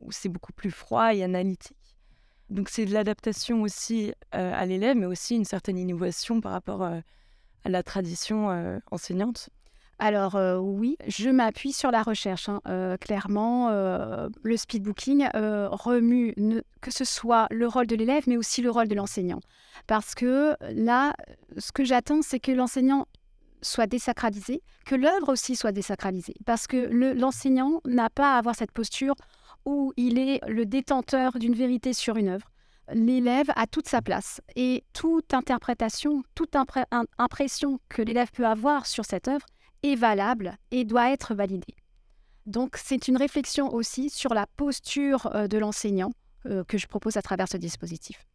où 0.02 0.12
c'est 0.12 0.28
beaucoup 0.28 0.52
plus 0.52 0.70
froid 0.70 1.12
et 1.12 1.24
analytique. 1.24 1.96
Donc 2.48 2.68
c'est 2.68 2.84
de 2.84 2.92
l'adaptation 2.92 3.62
aussi 3.62 4.12
à 4.30 4.64
l'élève, 4.66 4.96
mais 4.96 5.06
aussi 5.06 5.34
une 5.34 5.44
certaine 5.44 5.78
innovation 5.78 6.40
par 6.40 6.52
rapport 6.52 6.84
à 6.84 7.02
la 7.64 7.82
tradition 7.82 8.80
enseignante. 8.92 9.50
Alors 9.98 10.36
euh, 10.36 10.58
oui, 10.58 10.96
je 11.06 11.30
m'appuie 11.30 11.72
sur 11.72 11.90
la 11.90 12.02
recherche. 12.02 12.48
Hein. 12.48 12.60
Euh, 12.68 12.96
clairement, 12.96 13.70
euh, 13.70 14.28
le 14.42 14.56
speedbooking 14.56 15.28
remue 15.34 16.34
que 16.80 16.90
ce 16.90 17.04
soit 17.04 17.46
le 17.50 17.66
rôle 17.66 17.86
de 17.86 17.96
l'élève, 17.96 18.24
mais 18.26 18.36
aussi 18.36 18.60
le 18.62 18.70
rôle 18.70 18.88
de 18.88 18.94
l'enseignant. 18.94 19.40
Parce 19.86 20.14
que 20.14 20.54
là, 20.72 21.14
ce 21.56 21.72
que 21.72 21.84
j'attends, 21.84 22.20
c'est 22.22 22.40
que 22.40 22.52
l'enseignant 22.52 23.06
soit 23.62 23.86
désacralisée, 23.86 24.62
que 24.84 24.94
l'œuvre 24.94 25.32
aussi 25.32 25.56
soit 25.56 25.72
désacralisée. 25.72 26.34
Parce 26.44 26.66
que 26.66 26.76
l'enseignant 27.14 27.80
n'a 27.86 28.10
pas 28.10 28.34
à 28.34 28.38
avoir 28.38 28.54
cette 28.54 28.72
posture 28.72 29.14
où 29.64 29.92
il 29.96 30.18
est 30.18 30.40
le 30.46 30.66
détenteur 30.66 31.38
d'une 31.38 31.54
vérité 31.54 31.92
sur 31.92 32.16
une 32.16 32.28
œuvre. 32.28 32.48
L'élève 32.92 33.50
a 33.56 33.66
toute 33.66 33.88
sa 33.88 34.00
place 34.00 34.40
et 34.54 34.84
toute 34.92 35.34
interprétation, 35.34 36.22
toute 36.36 36.54
impression 37.18 37.80
que 37.88 38.02
l'élève 38.02 38.30
peut 38.30 38.46
avoir 38.46 38.86
sur 38.86 39.04
cette 39.04 39.26
œuvre 39.26 39.44
est 39.86 39.96
valable 39.96 40.56
et 40.70 40.84
doit 40.84 41.10
être 41.10 41.34
validée. 41.34 41.74
Donc 42.46 42.76
c'est 42.76 43.08
une 43.08 43.16
réflexion 43.16 43.72
aussi 43.72 44.08
sur 44.08 44.32
la 44.32 44.46
posture 44.46 45.34
euh, 45.34 45.48
de 45.48 45.58
l'enseignant 45.58 46.12
euh, 46.46 46.62
que 46.64 46.78
je 46.78 46.86
propose 46.86 47.16
à 47.16 47.22
travers 47.22 47.48
ce 47.48 47.56
dispositif. 47.56 48.26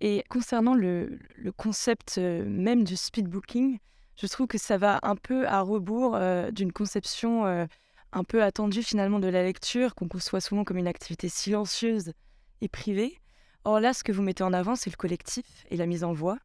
Et 0.00 0.24
concernant 0.28 0.74
le, 0.74 1.18
concept 1.56 2.16
euh, 2.18 2.44
même 2.46 2.84
du 2.84 2.96
speed 2.96 3.28
booking, 3.28 3.78
je 4.16 4.26
trouve 4.26 4.46
que 4.46 4.58
ça 4.58 4.78
va 4.78 4.98
un 5.02 5.16
peu 5.16 5.46
à 5.46 5.60
rebours 5.60 6.16
d'une 6.52 6.72
conception 6.72 7.66
un 8.12 8.22
peu 8.22 8.44
attendue 8.44 8.84
finalement 8.84 9.18
de 9.18 9.26
la 9.26 9.42
lecture, 9.42 9.96
qu'on 9.96 10.06
conçoit 10.06 10.40
souvent 10.40 10.62
comme 10.62 10.76
une 10.76 10.86
activité 10.86 11.28
silencieuse 11.28 12.12
et 12.60 12.68
privée. 12.68 13.18
Or 13.64 13.80
là, 13.80 13.92
ce 13.92 14.04
que 14.04 14.12
vous 14.12 14.22
mettez 14.22 14.44
en 14.44 14.52
avant, 14.52 14.76
c'est 14.76 14.88
le 14.88 14.96
collectif 14.96 15.44
et 15.68 15.76
la 15.76 15.86
mise 15.86 16.04
en 16.04 16.12
voix. 16.12 16.38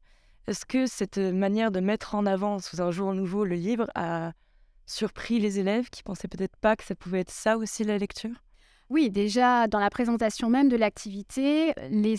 Est-ce 0.48 0.66
que 0.66 0.86
cette 0.88 1.18
manière 1.18 1.72
de 1.72 1.80
mettre 1.80 2.16
en 2.16 2.26
avant 2.26 2.60
sous 2.60 2.82
un 2.82 2.92
jour 2.92 3.14
nouveau 3.14 3.46
le 3.46 3.56
livre 3.56 3.88
a 3.96 4.32
surpris 4.86 5.40
les 5.40 5.60
élèves 5.60 5.90
qui 5.90 6.04
pensaient 6.04 6.28
peut-être 6.28 6.58
pas 6.58 6.76
que 6.76 6.84
ça 6.84 6.96
pouvait 6.96 7.20
être 7.20 7.32
ça 7.32 7.58
aussi 7.58 7.84
la 7.84 7.98
lecture? 7.98 8.36
Oui, 8.90 9.12
déjà 9.12 9.68
dans 9.68 9.80
la 9.80 9.92
présentation 9.92 10.50
même 10.50 10.68
de 10.68 10.76
l'activité, 10.76 11.74
les, 11.92 12.18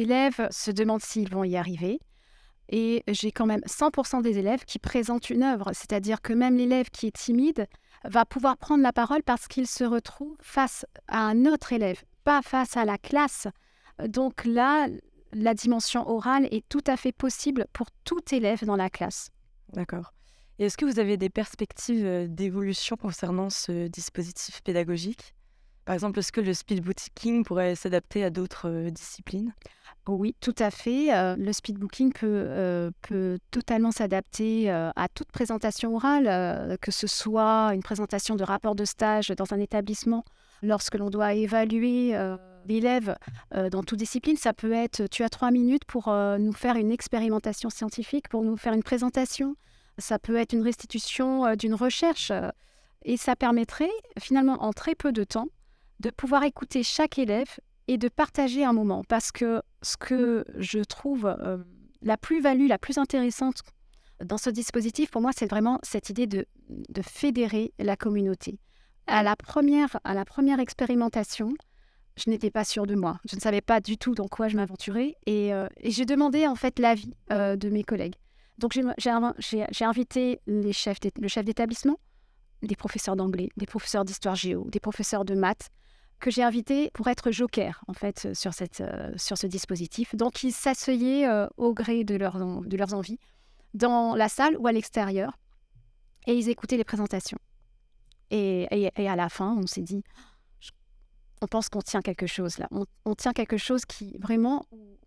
élèves 0.00 0.46
se 0.50 0.70
demandent 0.70 1.02
s'ils 1.02 1.28
vont 1.28 1.42
y 1.42 1.56
arriver. 1.56 1.98
Et 2.68 3.02
j'ai 3.08 3.32
quand 3.32 3.46
même 3.46 3.60
100% 3.66 4.22
des 4.22 4.38
élèves 4.38 4.64
qui 4.64 4.78
présentent 4.78 5.28
une 5.28 5.42
œuvre, 5.42 5.70
c'est-à-dire 5.72 6.22
que 6.22 6.32
même 6.32 6.56
l'élève 6.56 6.88
qui 6.90 7.08
est 7.08 7.16
timide 7.16 7.66
va 8.04 8.24
pouvoir 8.24 8.56
prendre 8.56 8.82
la 8.82 8.92
parole 8.92 9.22
parce 9.22 9.48
qu'il 9.48 9.66
se 9.66 9.84
retrouve 9.84 10.36
face 10.40 10.86
à 11.08 11.20
un 11.26 11.46
autre 11.46 11.72
élève, 11.72 12.02
pas 12.22 12.42
face 12.42 12.76
à 12.76 12.84
la 12.84 12.96
classe. 12.96 13.48
Donc 14.06 14.44
là, 14.44 14.86
la 15.34 15.54
dimension 15.54 16.08
orale 16.08 16.48
est 16.50 16.64
tout 16.68 16.84
à 16.86 16.96
fait 16.96 17.12
possible 17.12 17.66
pour 17.72 17.88
tout 18.04 18.20
élève 18.32 18.64
dans 18.64 18.76
la 18.76 18.90
classe. 18.90 19.30
D'accord. 19.72 20.12
Et 20.58 20.66
est-ce 20.66 20.76
que 20.76 20.84
vous 20.84 21.00
avez 21.00 21.16
des 21.16 21.30
perspectives 21.30 22.04
euh, 22.04 22.26
d'évolution 22.28 22.96
concernant 22.96 23.50
ce 23.50 23.88
dispositif 23.88 24.62
pédagogique? 24.62 25.34
Par 25.84 25.94
exemple, 25.94 26.18
est-ce 26.20 26.32
que 26.32 26.40
le 26.40 26.54
speedbooking 26.54 27.44
pourrait 27.44 27.74
s'adapter 27.74 28.24
à 28.24 28.30
d'autres 28.30 28.68
euh, 28.68 28.90
disciplines? 28.90 29.52
Oui, 30.06 30.34
tout 30.40 30.54
à 30.58 30.70
fait. 30.70 31.12
Euh, 31.12 31.34
le 31.36 31.52
speedbooking 31.52 32.12
peut, 32.12 32.92
peut 33.02 33.38
totalement 33.50 33.90
s'adapter 33.90 34.70
à 34.70 35.08
toute 35.14 35.32
présentation 35.32 35.96
orale, 35.96 36.76
que 36.82 36.90
ce 36.90 37.06
soit 37.06 37.74
une 37.74 37.82
présentation 37.82 38.36
de 38.36 38.44
rapport 38.44 38.74
de 38.74 38.84
stage 38.84 39.28
dans 39.28 39.54
un 39.54 39.58
établissement 39.58 40.24
lorsque 40.62 40.96
l'on 40.96 41.08
doit 41.08 41.32
évaluer 41.32 42.14
l'élève 42.66 43.16
dans 43.52 43.82
toute 43.82 43.98
discipline. 43.98 44.36
Ça 44.36 44.52
peut 44.52 44.72
être, 44.72 45.06
tu 45.08 45.22
as 45.22 45.28
trois 45.28 45.50
minutes 45.50 45.84
pour 45.84 46.08
nous 46.08 46.52
faire 46.52 46.76
une 46.76 46.90
expérimentation 46.90 47.70
scientifique, 47.70 48.28
pour 48.28 48.42
nous 48.42 48.56
faire 48.56 48.72
une 48.72 48.82
présentation 48.82 49.56
ça 49.98 50.18
peut 50.18 50.36
être 50.36 50.52
une 50.52 50.62
restitution 50.62 51.46
euh, 51.46 51.54
d'une 51.56 51.74
recherche. 51.74 52.30
Euh, 52.30 52.50
et 53.04 53.16
ça 53.16 53.36
permettrait 53.36 53.90
finalement 54.18 54.62
en 54.62 54.72
très 54.72 54.94
peu 54.94 55.12
de 55.12 55.24
temps 55.24 55.48
de 56.00 56.10
pouvoir 56.10 56.42
écouter 56.44 56.82
chaque 56.82 57.18
élève 57.18 57.58
et 57.86 57.98
de 57.98 58.08
partager 58.08 58.64
un 58.64 58.72
moment. 58.72 59.04
Parce 59.04 59.30
que 59.30 59.62
ce 59.82 59.96
que 59.96 60.44
je 60.56 60.80
trouve 60.80 61.26
euh, 61.26 61.58
la 62.00 62.16
plus-value, 62.16 62.66
la 62.66 62.78
plus 62.78 62.96
intéressante 62.98 63.62
dans 64.24 64.38
ce 64.38 64.48
dispositif, 64.48 65.10
pour 65.10 65.20
moi, 65.20 65.32
c'est 65.36 65.48
vraiment 65.48 65.78
cette 65.82 66.08
idée 66.08 66.26
de, 66.26 66.46
de, 66.68 67.02
fédérer 67.02 67.72
la 67.78 67.96
communauté. 67.96 68.58
À 69.06 69.22
la 69.22 69.36
première, 69.36 69.98
à 70.04 70.14
la 70.14 70.24
première 70.24 70.60
expérimentation, 70.60 71.52
je 72.16 72.30
n'étais 72.30 72.50
pas 72.50 72.64
sûre 72.64 72.86
de 72.86 72.94
moi. 72.94 73.18
Je 73.28 73.36
ne 73.36 73.40
savais 73.40 73.60
pas 73.60 73.80
du 73.80 73.98
tout 73.98 74.14
dans 74.14 74.28
quoi 74.28 74.48
je 74.48 74.56
m'aventurais. 74.56 75.16
Et, 75.26 75.48
et 75.48 75.90
j'ai 75.90 76.04
demandé 76.04 76.46
en 76.46 76.54
fait 76.54 76.78
l'avis 76.78 77.14
de 77.30 77.68
mes 77.68 77.82
collègues. 77.82 78.14
Donc 78.58 78.78
j'ai 78.98 79.84
invité 79.84 80.40
les 80.46 80.72
chefs 80.72 80.98
le 81.20 81.28
chef 81.28 81.44
d'établissement, 81.44 81.98
des 82.62 82.76
professeurs 82.76 83.16
d'anglais, 83.16 83.48
des 83.56 83.66
professeurs 83.66 84.04
d'histoire 84.04 84.36
géo, 84.36 84.68
des 84.70 84.80
professeurs 84.80 85.24
de 85.24 85.34
maths, 85.34 85.70
que 86.20 86.30
j'ai 86.30 86.42
invités 86.42 86.90
pour 86.94 87.08
être 87.08 87.30
joker 87.30 87.84
en 87.86 87.92
fait 87.92 88.24
euh, 88.24 88.34
sur, 88.34 88.52
euh, 88.80 89.12
ce 89.16 89.46
dispositif. 89.46 90.14
Donc 90.14 90.42
ils 90.42 90.52
s'asseyaient 90.52 91.28
euh, 91.28 91.46
au 91.56 91.74
gré 91.74 92.04
de, 92.04 92.14
leur, 92.16 92.38
de 92.38 92.76
leurs 92.76 92.94
envies 92.94 93.18
dans 93.74 94.14
la 94.14 94.28
salle 94.28 94.56
ou 94.56 94.66
à 94.66 94.72
l'extérieur 94.72 95.38
et 96.26 96.34
ils 96.34 96.48
écoutaient 96.48 96.76
les 96.76 96.84
présentations. 96.84 97.38
Et, 98.30 98.90
à 98.96 99.16
la 99.16 99.28
fin, 99.28 99.54
on 99.56 99.66
s'est 99.66 99.82
dit, 99.82 100.02
on 101.44 101.46
pense 101.46 101.68
qu'on 101.68 101.82
tient 101.82 102.00
quelque 102.00 102.26
chose 102.26 102.56
là. 102.56 102.68
On, 103.04 103.14
tient 103.14 103.34
quelque 103.34 103.58
chose 103.58 103.84
qui 103.84 104.16
vraiment 104.18 104.64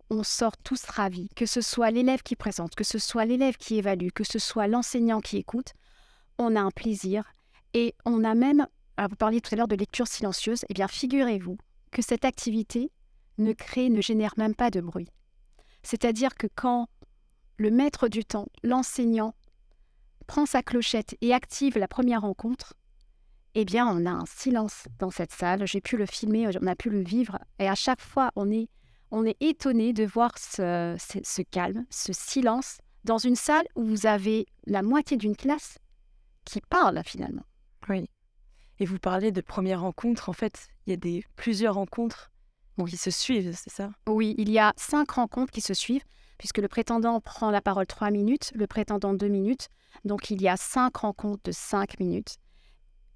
on 0.08 0.22
sort 0.22 0.56
tous 0.56 0.84
ravis, 0.84 1.28
que 1.34 1.46
ce 1.46 1.60
soit 1.60 1.90
l'élève 1.90 2.22
qui 2.22 2.36
présente, 2.36 2.76
que 2.76 2.84
ce 2.84 3.00
soit 3.00 3.24
l'élève 3.24 3.56
qui 3.56 3.76
évalue, 3.76 4.10
que 4.14 4.22
ce 4.22 4.38
soit 4.38 4.68
l'enseignant 4.68 5.20
qui 5.20 5.36
écoute, 5.36 5.74
on 6.38 6.54
a 6.54 6.60
un 6.60 6.70
plaisir 6.70 7.24
et 7.74 7.96
on 8.04 8.22
a 8.22 8.36
même, 8.36 8.68
vous 8.98 9.16
parliez 9.16 9.40
tout 9.40 9.52
à 9.52 9.56
l'heure 9.56 9.66
de 9.66 9.74
lecture 9.74 10.06
silencieuse, 10.06 10.64
eh 10.68 10.74
bien 10.74 10.86
figurez-vous 10.86 11.58
que 11.90 12.02
cette 12.02 12.24
activité 12.24 12.92
ne 13.38 13.52
crée, 13.52 13.88
ne 13.88 14.00
génère 14.00 14.34
même 14.36 14.54
pas 14.54 14.70
de 14.70 14.80
bruit. 14.80 15.08
C'est-à-dire 15.82 16.36
que 16.36 16.46
quand 16.54 16.86
le 17.56 17.72
maître 17.72 18.06
du 18.06 18.24
temps, 18.24 18.46
l'enseignant, 18.62 19.34
prend 20.28 20.46
sa 20.46 20.62
clochette 20.62 21.16
et 21.20 21.34
active 21.34 21.78
la 21.78 21.88
première 21.88 22.20
rencontre, 22.20 22.74
eh 23.54 23.64
bien 23.64 23.86
on 23.86 24.06
a 24.06 24.10
un 24.10 24.26
silence 24.26 24.84
dans 24.98 25.10
cette 25.10 25.32
salle. 25.32 25.66
J'ai 25.66 25.80
pu 25.80 25.96
le 25.96 26.06
filmer, 26.06 26.48
on 26.60 26.66
a 26.66 26.76
pu 26.76 26.90
le 26.90 27.02
vivre 27.02 27.38
et 27.58 27.68
à 27.68 27.74
chaque 27.74 28.00
fois 28.00 28.30
on 28.36 28.50
est 28.50 28.68
on 29.10 29.24
est 29.24 29.36
étonné 29.40 29.92
de 29.92 30.04
voir 30.04 30.36
ce, 30.36 31.42
calme, 31.42 31.86
ce 31.90 32.12
silence 32.12 32.78
dans 33.04 33.18
une 33.18 33.36
salle 33.36 33.66
où 33.74 33.84
vous 33.84 34.06
avez 34.06 34.46
la 34.66 34.82
moitié 34.82 35.16
d'une 35.16 35.36
classe 35.36 35.78
qui 36.44 36.60
parle 36.60 37.00
finalement. 37.04 37.44
Oui. 37.88 38.10
Et 38.80 38.84
vous 38.84 38.98
parlez 38.98 39.32
de 39.32 39.40
première 39.40 39.80
rencontre. 39.80 40.28
En 40.28 40.34
fait, 40.34 40.68
il 40.86 40.90
y 40.90 40.92
a 40.92 40.96
des, 40.96 41.24
plusieurs 41.36 41.74
rencontres 41.74 42.30
qui 42.86 42.96
se 42.96 43.10
suivent, 43.10 43.56
c'est 43.56 43.72
ça? 43.72 43.90
Oui, 44.06 44.34
il 44.38 44.50
y 44.50 44.58
a 44.58 44.72
cinq 44.76 45.12
rencontres 45.12 45.50
qui 45.50 45.60
se 45.60 45.74
suivent, 45.74 46.04
puisque 46.36 46.58
le 46.58 46.68
prétendant 46.68 47.20
prend 47.20 47.50
la 47.50 47.60
parole 47.60 47.86
trois 47.86 48.10
minutes, 48.10 48.52
le 48.54 48.66
prétendant 48.66 49.14
deux 49.14 49.28
minutes. 49.28 49.68
Donc 50.04 50.30
il 50.30 50.40
y 50.40 50.48
a 50.48 50.56
cinq 50.56 50.98
rencontres 50.98 51.42
de 51.44 51.52
cinq 51.52 51.98
minutes. 51.98 52.36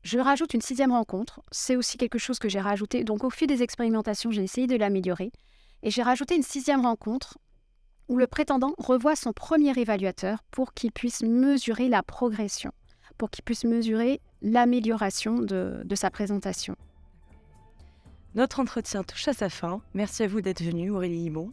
Je 0.02 0.18
rajoute 0.18 0.52
une 0.54 0.60
sixième 0.60 0.92
rencontre. 0.92 1.40
C'est 1.52 1.76
aussi 1.76 1.96
quelque 1.96 2.18
chose 2.18 2.38
que 2.38 2.48
j'ai 2.48 2.60
rajouté. 2.60 3.04
Donc 3.04 3.22
au 3.22 3.30
fil 3.30 3.46
des 3.46 3.62
expérimentations, 3.62 4.30
j'ai 4.30 4.42
essayé 4.42 4.66
de 4.66 4.76
l'améliorer. 4.76 5.30
Et 5.82 5.90
j'ai 5.90 6.02
rajouté 6.02 6.34
une 6.34 6.42
sixième 6.42 6.82
rencontre 6.82 7.38
où 8.08 8.16
le 8.16 8.26
prétendant 8.26 8.74
revoit 8.78 9.16
son 9.16 9.32
premier 9.32 9.78
évaluateur 9.78 10.38
pour 10.50 10.74
qu'il 10.74 10.92
puisse 10.92 11.22
mesurer 11.22 11.88
la 11.88 12.02
progression, 12.02 12.72
pour 13.16 13.30
qu'il 13.30 13.44
puisse 13.44 13.64
mesurer 13.64 14.20
l'amélioration 14.42 15.38
de, 15.38 15.84
sa 15.94 16.10
présentation. 16.10 16.74
Notre 18.34 18.60
entretien 18.60 19.04
touche 19.04 19.28
à 19.28 19.32
sa 19.32 19.48
fin. 19.48 19.82
Merci 19.94 20.24
à 20.24 20.26
vous 20.26 20.40
d'être 20.40 20.62
venu, 20.62 20.90
Aurélie 20.90 21.26
Hibon. 21.26 21.52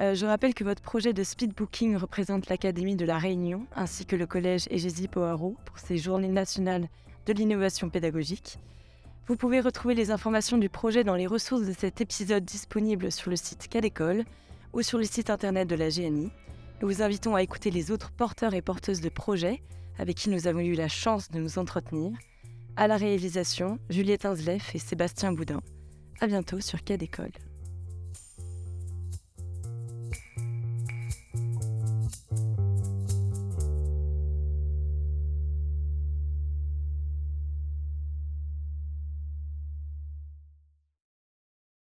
Euh, 0.00 0.14
je 0.14 0.26
rappelle 0.26 0.54
que 0.54 0.64
votre 0.64 0.82
projet 0.82 1.12
de 1.12 1.24
speed 1.24 1.54
booking 1.54 1.96
représente 1.96 2.48
l'Académie 2.48 2.96
de 2.96 3.04
la 3.04 3.18
Réunion 3.18 3.66
ainsi 3.74 4.04
que 4.04 4.14
le 4.14 4.26
collège 4.26 4.66
Égésie 4.70 5.08
Poirot 5.08 5.56
pour 5.64 5.78
ses 5.78 5.98
journées 5.98 6.28
nationales 6.28 6.88
de 7.28 7.34
l'innovation 7.34 7.90
pédagogique. 7.90 8.58
Vous 9.26 9.36
pouvez 9.36 9.60
retrouver 9.60 9.94
les 9.94 10.10
informations 10.10 10.56
du 10.56 10.70
projet 10.70 11.04
dans 11.04 11.14
les 11.14 11.26
ressources 11.26 11.66
de 11.66 11.74
cet 11.74 12.00
épisode 12.00 12.44
disponibles 12.44 13.12
sur 13.12 13.28
le 13.28 13.36
site 13.36 13.68
Cadécole 13.68 14.24
ou 14.72 14.80
sur 14.80 14.96
le 14.96 15.04
site 15.04 15.28
internet 15.28 15.68
de 15.68 15.74
la 15.76 15.90
GNI. 15.90 16.30
Nous 16.80 16.88
vous 16.88 17.02
invitons 17.02 17.34
à 17.34 17.42
écouter 17.42 17.70
les 17.70 17.90
autres 17.90 18.12
porteurs 18.12 18.54
et 18.54 18.62
porteuses 18.62 19.02
de 19.02 19.10
projets 19.10 19.62
avec 19.98 20.16
qui 20.16 20.30
nous 20.30 20.46
avons 20.46 20.60
eu 20.60 20.72
la 20.72 20.88
chance 20.88 21.30
de 21.30 21.38
nous 21.38 21.58
entretenir. 21.58 22.12
À 22.76 22.86
la 22.86 22.96
réalisation, 22.96 23.78
Juliette 23.90 24.24
Insleff 24.24 24.74
et 24.74 24.78
Sébastien 24.78 25.32
Boudin. 25.32 25.60
À 26.20 26.26
bientôt 26.26 26.60
sur 26.60 26.82
Cadécole. 26.82 27.32